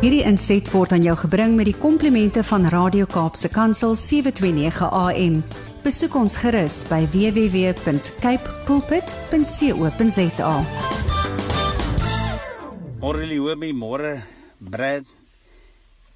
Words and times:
Hierdie 0.00 0.22
inset 0.24 0.68
word 0.72 0.92
aan 0.96 1.04
jou 1.04 1.16
gebring 1.22 1.56
met 1.58 1.68
die 1.68 1.76
komplimente 1.76 2.42
van 2.44 2.64
Radio 2.72 3.06
Kaapse 3.10 3.50
Kansel 3.52 3.94
729 3.94 4.88
AM. 4.88 5.40
Besoek 5.84 6.14
ons 6.20 6.36
gerus 6.40 6.82
by 6.88 7.04
www.cape 7.12 8.54
pulpit.co.za. 8.68 10.54
Môre 13.00 13.24
Liomi, 13.24 13.72
môre 13.72 14.22
Brad. 14.60 15.04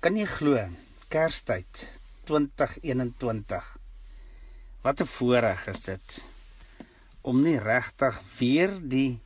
Kan 0.00 0.16
jy 0.20 0.28
glo? 0.28 0.60
Kerstyd 1.08 1.88
2021. 2.28 3.64
Wat 4.84 5.00
'n 5.00 5.06
voorreg 5.06 5.68
is 5.68 5.80
dit 5.80 6.24
om 7.22 7.40
nie 7.42 7.58
regtig 7.58 8.20
weer 8.38 8.70
die 8.80 9.23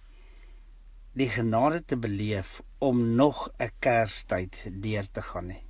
die 1.13 1.29
genade 1.29 1.85
te 1.85 1.97
beleef 1.97 2.63
om 2.79 3.15
nog 3.15 3.51
'n 3.59 3.71
Kerstyd 3.79 4.69
deur 4.71 5.11
te 5.11 5.23
gaan 5.23 5.47
nie. 5.47 5.63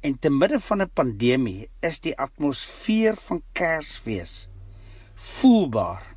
En 0.00 0.18
te 0.18 0.30
midde 0.30 0.60
van 0.60 0.82
'n 0.82 0.90
pandemie 0.92 1.68
is 1.80 2.00
die 2.00 2.16
atmosfeer 2.18 3.16
van 3.16 3.42
Kersfees 3.52 4.48
voelbaar 5.14 6.16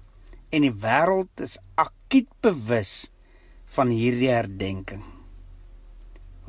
en 0.49 0.61
die 0.61 0.73
wêreld 0.73 1.41
is 1.41 1.57
akuut 1.75 2.29
bewus 2.41 3.11
van 3.65 3.87
hierdie 3.87 4.29
herdenking. 4.29 5.03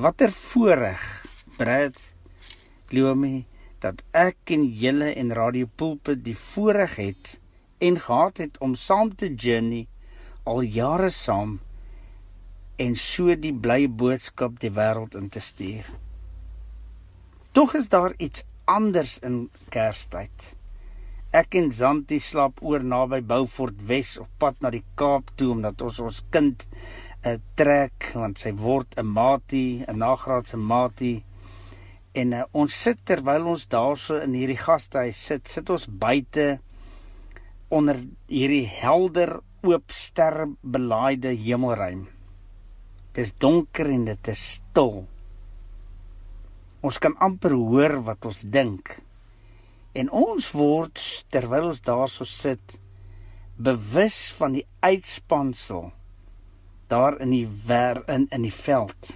Watter 0.00 0.32
voorreg, 0.32 1.26
Brad 1.56 1.98
Loomi, 2.88 3.46
dat 3.80 4.02
ek 4.16 4.52
en 4.56 4.64
julle 4.64 5.12
en 5.14 5.32
Radio 5.32 5.68
Pulpit 5.76 6.24
die 6.24 6.36
voorreg 6.36 6.96
het 6.96 7.40
en 7.78 8.00
gehad 8.00 8.40
het 8.42 8.58
om 8.58 8.74
saam 8.74 9.14
te 9.14 9.34
journey 9.34 9.86
al 10.50 10.62
jare 10.66 11.10
saam 11.14 11.58
en 12.80 12.94
so 12.96 13.34
die 13.36 13.52
bly 13.66 13.84
boodskap 14.02 14.56
die 14.62 14.72
wêreld 14.76 15.16
in 15.18 15.28
te 15.28 15.42
stuur. 15.44 15.84
Tog 17.52 17.74
is 17.74 17.90
daar 17.92 18.14
iets 18.18 18.44
anders 18.70 19.18
in 19.26 19.48
Kerstyd. 19.74 20.54
Ek 21.34 21.54
en 21.58 21.68
Zanti 21.74 22.18
slaap 22.22 22.62
oor 22.66 22.82
naby 22.82 23.20
Beaufort 23.26 23.82
Wes 23.86 24.16
op 24.22 24.30
pad 24.42 24.62
na 24.64 24.70
die 24.74 24.84
Kaap 24.98 25.30
toe 25.38 25.52
omdat 25.54 25.82
ons 25.86 26.00
ons 26.06 26.22
kind 26.34 26.66
'n 27.22 27.42
trek 27.54 28.12
want 28.14 28.38
sy 28.38 28.52
word 28.56 28.96
'n 28.98 29.06
matie, 29.06 29.84
'n 29.86 29.98
nagraadse 29.98 30.56
matie. 30.56 31.24
En 32.14 32.32
uh, 32.32 32.44
ons 32.52 32.82
sit 32.82 32.98
terwyl 33.04 33.46
ons 33.46 33.66
daarso 33.68 34.16
in 34.24 34.34
hierdie 34.34 34.58
gastehuis 34.58 35.26
sit, 35.26 35.48
sit 35.48 35.70
ons 35.70 35.86
buite 35.86 36.58
onder 37.68 37.96
hierdie 38.26 38.66
helder 38.66 39.40
oop 39.66 39.92
sterre 39.92 40.46
belaaide 40.62 41.32
hemelruim. 41.36 42.06
Dit 43.12 43.24
is 43.26 43.32
donker 43.42 43.90
en 43.90 44.06
dit 44.08 44.30
is 44.32 44.42
stil. 44.56 45.02
Ons 46.80 46.98
kan 47.02 47.16
amper 47.20 47.52
hoor 47.52 47.98
wat 48.06 48.24
ons 48.30 48.44
dink. 48.48 48.94
En 49.92 50.08
ons 50.14 50.50
word 50.56 51.02
terwyl 51.34 51.72
ons 51.72 51.82
daarso 51.84 52.24
sit 52.24 52.78
bewus 53.60 54.30
van 54.38 54.54
die 54.56 54.64
uitspansel 54.80 55.90
daar 56.90 57.18
in 57.20 57.34
die 57.34 57.46
ver 57.66 58.00
in 58.08 58.24
in 58.32 58.46
die 58.46 58.54
veld 58.54 59.12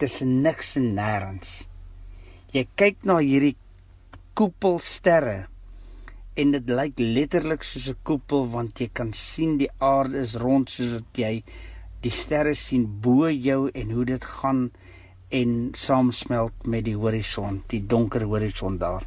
tussen 0.00 0.40
niks 0.42 0.74
en 0.80 0.94
nêrens. 0.96 1.66
Jy 2.54 2.64
kyk 2.78 3.04
na 3.04 3.18
hierdie 3.20 3.56
koepelsterre 4.38 5.44
en 6.40 6.50
dit 6.56 6.70
lyk 6.78 6.98
letterlik 6.98 7.62
soos 7.62 7.88
'n 7.90 8.00
koepel 8.08 8.48
want 8.56 8.80
jy 8.80 8.88
kan 8.98 9.12
sien 9.12 9.56
die 9.58 9.70
aarde 9.78 10.18
is 10.26 10.34
rond 10.44 10.70
soos 10.70 10.92
wat 10.96 11.20
jy 11.24 11.34
die 12.06 12.14
sterre 12.22 12.54
sien 12.54 12.84
bo 13.06 13.30
jou 13.30 13.70
en 13.80 13.90
hoe 13.90 14.04
dit 14.04 14.24
gaan 14.24 14.70
en 15.40 15.52
saamsmelt 15.74 16.66
met 16.66 16.84
die 16.84 16.96
horison, 16.96 17.62
die 17.66 17.80
donker 17.86 18.24
horison 18.30 18.78
daar. 18.78 19.06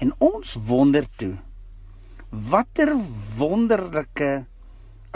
En 0.00 0.14
ons 0.18 0.54
wonder 0.70 1.06
toe 1.16 1.34
watter 2.30 2.94
wonderlike 3.38 4.46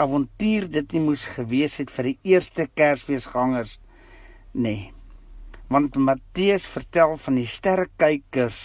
avontuur 0.01 0.69
dit 0.75 0.93
nie 0.95 1.03
moes 1.07 1.25
gewees 1.35 1.77
het 1.77 1.91
vir 1.93 2.09
die 2.09 2.33
eerste 2.33 2.65
Kersfeesgangers 2.67 3.77
nee. 4.51 4.91
Want 5.69 5.95
Matteus 5.95 6.65
vertel 6.69 7.15
van 7.17 7.37
die 7.37 7.49
sterrekykers 7.49 8.63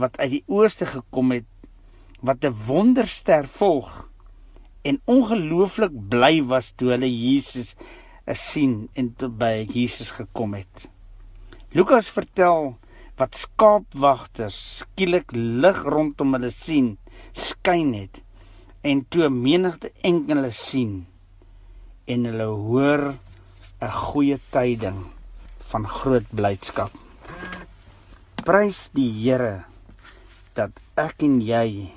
wat 0.00 0.18
uit 0.20 0.30
die 0.38 0.44
ooste 0.46 0.86
gekom 0.88 1.32
het 1.36 1.48
wat 2.22 2.44
'n 2.44 2.54
wonderster 2.66 3.44
volg 3.58 4.08
en 4.82 5.00
ongelooflik 5.04 5.94
bly 6.08 6.42
was 6.46 6.72
toe 6.76 6.88
hulle 6.94 7.10
Jesus 7.10 7.74
sien 8.26 8.88
en 8.94 9.14
toe 9.18 9.28
by 9.28 9.66
Jesus 9.66 10.10
gekom 10.10 10.54
het. 10.54 10.88
Lukas 11.74 12.10
vertel 12.10 12.76
wat 13.18 13.34
skaapwagters 13.34 14.58
skielik 14.78 15.32
lig 15.34 15.82
rondom 15.84 16.34
hulle 16.36 16.50
sien 16.50 16.96
skyn 17.32 17.92
het 17.94 18.22
en 18.82 19.02
toe 19.08 19.28
menigte 19.30 19.90
engele 20.02 20.50
sien 20.50 21.06
en 22.06 22.24
hulle 22.30 22.48
hoor 22.66 23.02
'n 23.82 23.90
goeie 23.90 24.38
tyding 24.50 25.00
van 25.70 25.86
groot 25.86 26.28
blydskap. 26.30 26.92
Prys 28.44 28.90
die 28.94 29.10
Here 29.10 29.64
dat 30.54 30.70
ek 30.96 31.22
en 31.22 31.40
jy 31.40 31.90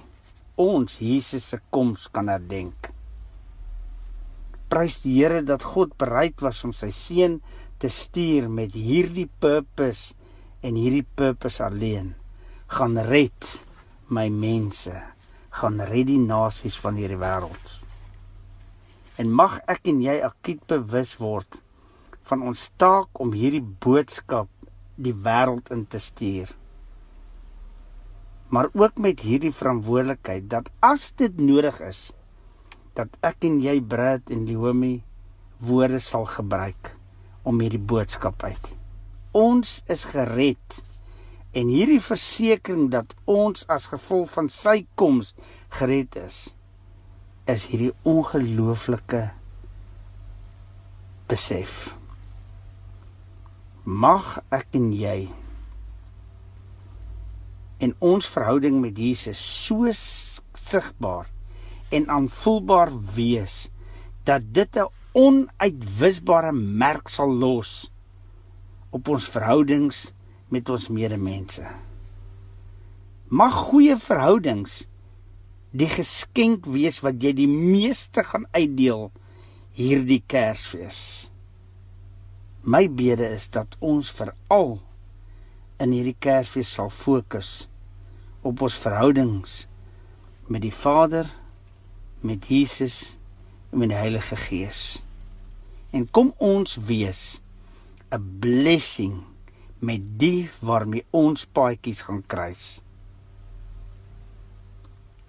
ons 0.61 0.99
Jesus 1.01 1.49
se 1.51 1.59
koms 1.73 2.07
kan 2.16 2.29
herdenk. 2.31 2.91
Prys 4.71 5.01
die 5.03 5.17
Here 5.19 5.41
dat 5.45 5.63
God 5.63 5.93
bereid 6.01 6.41
was 6.43 6.63
om 6.67 6.73
sy 6.73 6.91
seun 6.95 7.39
te 7.79 7.91
stuur 7.91 8.47
met 8.49 8.73
hierdie 8.73 9.27
purpose 9.43 10.16
en 10.66 10.77
hierdie 10.79 11.05
purpose 11.17 11.63
alleen 11.63 12.13
gaan 12.71 12.97
red 12.97 13.51
my 14.09 14.25
mense 14.33 14.93
gaan 15.55 15.79
red 15.91 16.09
die 16.09 16.19
nasies 16.19 16.75
van 16.81 16.97
hierdie 16.99 17.19
wêreld. 17.19 17.77
En 19.22 19.31
mag 19.31 19.59
ek 19.72 19.87
en 19.91 20.01
jy 20.03 20.17
akuut 20.27 20.66
bewus 20.72 21.13
word 21.22 21.61
van 22.27 22.41
ons 22.43 22.66
taak 22.81 23.22
om 23.22 23.31
hierdie 23.37 23.63
boodskap 23.63 24.49
die 24.97 25.13
wêreld 25.13 25.72
in 25.72 25.85
te 25.87 26.01
stuur. 26.01 26.49
Maar 28.53 28.69
ook 28.73 28.97
met 29.01 29.23
hierdie 29.25 29.53
verantwoordelikheid 29.53 30.50
dat 30.50 30.69
as 30.79 31.11
dit 31.17 31.39
nodig 31.39 31.79
is 31.81 32.11
dat 32.95 33.17
ek 33.25 33.47
en 33.47 33.59
jy 33.63 33.79
Brad 33.81 34.31
en 34.31 34.45
Leomi 34.47 35.00
woorde 35.66 36.00
sal 36.00 36.28
gebruik 36.29 36.94
om 37.44 37.59
hierdie 37.59 37.81
boodskap 37.81 38.44
uit. 38.44 38.75
Ons 39.35 39.81
is 39.91 40.05
gered 40.07 40.84
En 41.55 41.69
hierdie 41.72 42.01
versekering 42.03 42.89
dat 42.91 43.13
ons 43.31 43.63
as 43.72 43.88
gevolg 43.88 44.28
van 44.34 44.50
sy 44.51 44.81
koms 45.00 45.29
gered 45.78 46.17
is, 46.19 46.39
is 47.47 47.63
hierdie 47.72 47.94
ongelooflike 48.03 49.22
besef. 51.31 51.78
Mag 53.85 54.34
ek 54.57 54.75
en 54.75 54.89
jy 54.91 55.29
en 57.83 57.95
ons 57.99 58.27
verhouding 58.31 58.79
met 58.81 58.97
Jesus 58.97 59.39
so 59.65 59.91
sigbaar 59.91 61.27
en 61.95 62.07
aanvoelbaar 62.09 62.91
wees 63.15 63.69
dat 64.23 64.41
dit 64.53 64.77
'n 64.77 64.89
onuitwisbare 65.13 66.51
merk 66.51 67.09
sal 67.09 67.31
los 67.31 67.91
op 68.89 69.07
ons 69.07 69.27
verhoudings 69.29 70.11
met 70.47 70.69
ons 70.69 70.87
medemense. 70.87 71.63
Mag 73.27 73.53
goeie 73.53 73.97
verhoudings 73.97 74.85
die 75.71 75.89
geskenk 75.91 76.65
wees 76.71 77.01
wat 77.03 77.23
jy 77.23 77.33
die 77.33 77.49
meeste 77.49 78.23
gaan 78.23 78.45
uitdeel 78.51 79.11
hierdie 79.75 80.23
Kersfees. 80.27 81.29
My 82.63 82.87
bede 82.87 83.28
is 83.35 83.49
dat 83.51 83.75
ons 83.79 84.11
veral 84.11 84.79
in 85.83 85.91
hierdie 85.91 86.16
Kersfees 86.19 86.72
sal 86.77 86.89
fokus 86.89 87.67
op 88.45 88.61
ons 88.66 88.77
verhoudings 88.79 89.66
met 90.47 90.61
die 90.61 90.73
Vader, 90.73 91.27
met 92.22 92.45
Jesus 92.47 93.16
en 93.72 93.81
met 93.81 93.91
die 93.91 93.97
Heilige 93.97 94.37
Gees. 94.39 95.01
En 95.91 96.05
kom 96.11 96.33
ons 96.37 96.77
wees 96.87 97.41
'n 98.11 98.39
blessing 98.39 99.23
met 99.79 100.01
die 100.19 100.49
waarmee 100.59 101.05
ons 101.11 101.45
paadjies 101.45 102.01
gaan 102.01 102.23
kruis. 102.28 102.81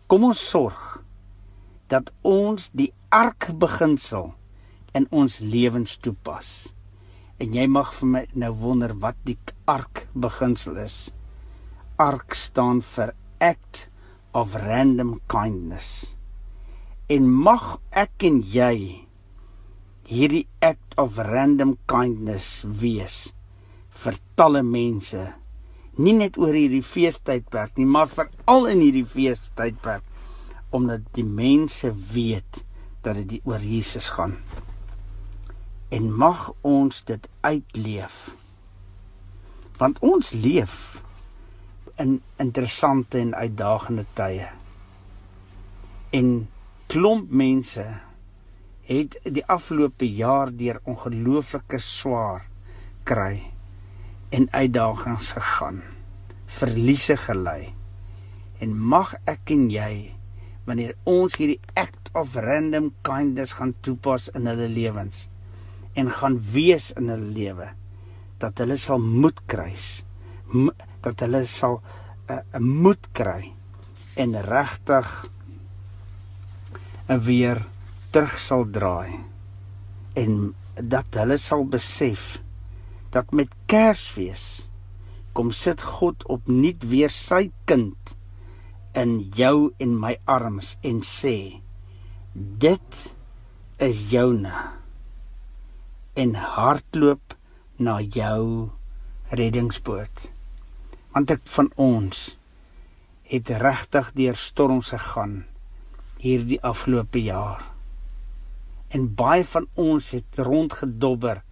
Kom 0.06 0.24
ons 0.24 0.48
sorg 0.50 1.02
dat 1.86 2.12
ons 2.22 2.70
die 2.72 2.92
ark 3.08 3.50
beginsel 3.58 4.34
in 4.92 5.06
ons 5.10 5.38
lewens 5.38 5.96
toepas. 5.96 6.75
En 7.42 7.52
jy 7.52 7.66
mag 7.68 7.92
vir 7.98 8.12
my 8.12 8.22
nou 8.34 8.52
wonder 8.62 8.94
wat 9.02 9.18
die 9.28 9.38
ark 9.68 10.06
beginsel 10.14 10.78
is. 10.80 10.96
Ark 12.00 12.36
staan 12.36 12.80
vir 12.94 13.12
act 13.44 13.86
of 14.32 14.56
random 14.60 15.18
kindness. 15.32 16.16
En 17.12 17.28
mag 17.28 17.76
ek 17.92 18.24
en 18.28 18.40
jy 18.40 19.06
hierdie 20.06 20.46
act 20.62 20.94
of 21.02 21.18
random 21.18 21.74
kindness 21.90 22.62
wees 22.80 23.16
vir 24.02 24.18
talle 24.38 24.62
mense 24.62 25.22
nie 25.98 26.14
net 26.14 26.36
oor 26.38 26.54
hierdie 26.54 26.84
feestydperk 26.84 27.80
nie 27.80 27.88
maar 27.90 28.06
veral 28.12 28.68
in 28.70 28.84
hierdie 28.84 29.06
feestydperk 29.16 30.06
omdat 30.76 31.08
die 31.18 31.26
mense 31.26 31.90
weet 32.12 32.62
dat 33.02 33.18
dit 33.18 33.42
oor 33.50 33.62
Jesus 33.62 34.12
gaan 34.14 34.36
en 35.88 36.10
mag 36.10 36.50
ons 36.66 37.02
dit 37.04 37.28
uitleef. 37.40 38.34
Want 39.78 39.98
ons 40.02 40.30
leef 40.32 40.96
in 42.02 42.18
interessante 42.42 43.18
en 43.18 43.34
uitdagende 43.34 44.04
tye. 44.18 44.48
En 46.10 46.48
klomp 46.90 47.30
mense 47.30 47.84
het 48.86 49.18
die 49.22 49.44
afgelope 49.50 50.08
jaar 50.08 50.52
deur 50.54 50.80
ongelooflike 50.84 51.78
swaar 51.82 52.46
kry 53.06 53.42
en 54.34 54.48
uitdagings 54.50 55.32
gegaan 55.38 55.82
verliese 56.56 57.16
gelei. 57.20 57.72
En 58.62 58.74
mag 58.74 59.14
ek 59.28 59.50
en 59.54 59.66
jy 59.70 59.92
wanneer 60.66 60.96
ons 61.06 61.36
hierdie 61.38 61.60
act 61.78 62.10
of 62.16 62.34
random 62.42 62.90
kindness 63.06 63.54
gaan 63.58 63.74
toepas 63.86 64.30
in 64.34 64.48
hulle 64.50 64.68
lewens 64.72 65.26
en 65.96 66.10
gaan 66.12 66.36
wees 66.52 66.90
in 66.98 67.08
hulle 67.12 67.32
lewe 67.36 67.68
dat 68.42 68.60
hulle 68.60 68.76
sal 68.76 69.00
moed 69.00 69.40
kry. 69.48 69.72
Dat 71.04 71.22
hulle 71.24 71.44
sal 71.48 71.80
'n 72.28 72.32
uh, 72.32 72.42
uh, 72.54 72.60
moed 72.60 73.08
kry 73.12 73.52
en 74.16 74.36
regtig 74.42 75.08
'n 77.08 77.20
weer 77.28 77.64
terug 78.10 78.38
sal 78.38 78.64
draai. 78.70 79.24
En 80.14 80.54
dat 80.74 81.06
hulle 81.16 81.38
sal 81.38 81.64
besef 81.64 82.38
dat 83.10 83.32
met 83.32 83.48
Kersfees 83.66 84.68
kom 85.32 85.50
sit 85.50 85.82
God 85.82 86.24
opnuut 86.32 86.84
weer 86.84 87.12
sy 87.12 87.50
kind 87.64 88.16
in 88.96 89.18
jou 89.36 89.72
en 89.78 89.92
my 90.00 90.16
arms 90.24 90.76
en 90.82 91.02
sê 91.04 91.60
dit 92.34 93.00
is 93.78 94.00
joune 94.12 94.52
en 96.16 96.34
hardloop 96.56 97.36
na 97.78 97.98
jou 98.00 98.70
reddingsboot 99.30 100.26
want 101.14 101.32
ek 101.36 101.46
van 101.54 101.70
ons 101.80 102.26
het 103.30 103.54
regtig 103.62 104.12
deur 104.18 104.36
storms 104.48 104.92
gegaan 104.96 105.40
hierdie 106.20 106.60
afgelope 106.72 107.22
jaar 107.22 107.64
en 108.94 109.08
baie 109.18 109.44
van 109.44 109.66
ons 109.74 110.12
het 110.14 110.38
rondgedobber 110.38 111.42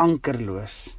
ankerloos. 0.00 0.96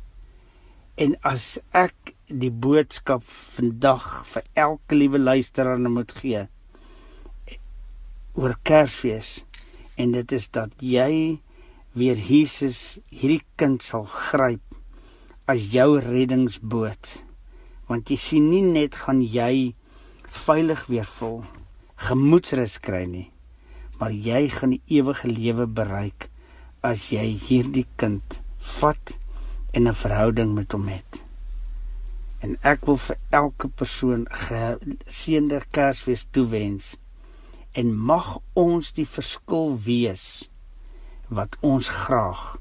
En 0.98 1.16
as 1.26 1.58
ek 1.78 2.14
die 2.28 2.52
boodskap 2.52 3.24
vandag 3.30 4.06
vir 4.28 4.48
elke 4.68 4.98
liewe 4.98 5.22
luisteraar 5.22 5.80
moet 5.80 6.12
gee 6.20 6.44
oor 8.38 8.58
Kersfees 8.68 9.44
en 9.98 10.14
dit 10.18 10.34
is 10.38 10.50
dat 10.54 10.74
jy 10.82 11.40
weer 12.00 12.20
Jesus 12.30 13.00
hierdie 13.10 13.44
kind 13.60 13.84
sal 13.84 14.06
gryp 14.06 14.78
as 15.54 15.70
jou 15.74 15.90
reddingsboot 16.04 17.14
want 17.90 18.12
jy 18.12 18.20
sien 18.28 18.50
nie 18.52 18.66
net 18.66 19.00
gaan 19.06 19.22
jy 19.38 19.74
veilig 20.46 20.86
weer 20.92 21.08
vol 21.20 21.40
gemoedsrus 22.10 22.80
kry 22.90 23.06
nie 23.18 23.28
maar 24.00 24.14
jy 24.14 24.48
gaan 24.54 24.76
die 24.76 25.00
ewige 25.00 25.30
lewe 25.32 25.66
bereik 25.80 26.30
as 26.86 27.08
jy 27.12 27.26
hierdie 27.48 27.88
kind 28.02 28.42
vat 28.80 29.18
en 29.74 29.88
'n 29.88 29.94
verhouding 29.94 30.54
met 30.54 30.72
hom 30.72 30.88
het. 30.88 31.24
En 32.42 32.58
ek 32.62 32.86
wil 32.86 32.98
vir 32.98 33.18
elke 33.40 33.68
persoon 33.68 34.28
geseënde 34.30 35.62
Kersfees 35.72 36.26
toewens 36.32 36.96
en 37.74 37.98
mag 38.12 38.38
ons 38.54 38.92
die 39.00 39.06
verskil 39.06 39.78
wees 39.90 40.50
wat 41.28 41.58
ons 41.60 41.90
graag 41.90 42.58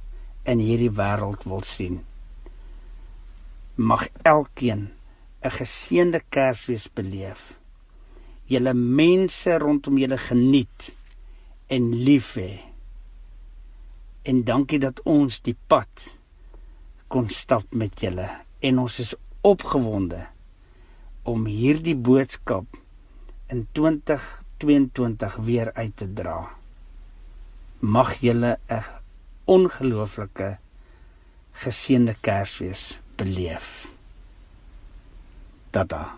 in 0.47 0.59
hierdie 0.63 0.91
wêreld 0.91 1.47
wil 1.47 1.63
sien. 1.63 2.01
Mag 3.75 4.09
elkeen 4.23 4.91
'n 5.43 5.51
geseënde 5.51 6.23
Kersfees 6.29 6.89
beleef. 6.93 7.61
Julle 8.45 8.75
mense 8.75 9.59
rondom 9.59 9.99
julle 9.99 10.19
geniet 10.19 10.97
en 11.67 11.95
lief 11.95 12.35
hê. 12.35 12.61
En 14.23 14.45
dankie 14.45 14.79
dat 14.79 15.03
ons 15.03 15.41
die 15.41 15.57
pad 15.67 16.19
kon 17.09 17.29
stap 17.29 17.75
met 17.75 18.01
julle 18.01 18.29
en 18.61 18.79
ons 18.79 18.99
is 18.99 19.15
opgewonde 19.41 20.27
om 21.23 21.47
hierdie 21.47 21.97
boodskap 21.97 22.67
in 23.47 23.67
2022 23.73 25.37
weer 25.37 25.73
uit 25.73 25.97
te 25.97 26.13
dra. 26.13 26.56
Mag 27.79 28.17
julle 28.21 28.59
'n 28.69 28.85
ongelooflike 29.45 30.57
geseënde 31.53 32.17
Kersfees 32.21 32.99
beleef. 33.17 33.89
Tata. 35.71 36.17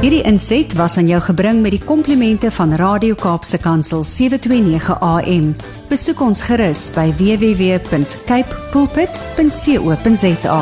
Hierdie 0.00 0.22
inset 0.24 0.72
was 0.72 0.96
aan 0.96 1.10
jou 1.10 1.20
gebring 1.20 1.58
met 1.60 1.70
die 1.76 1.84
komplimente 1.84 2.50
van 2.50 2.72
Radio 2.80 3.14
Kaapse 3.14 3.58
Kansel 3.60 4.04
729 4.04 5.00
AM. 5.00 5.52
Besoek 5.88 6.20
ons 6.24 6.42
gerus 6.48 6.88
by 6.96 7.12
www.cape 7.20 8.56
pulpit.co.za. 8.72 10.60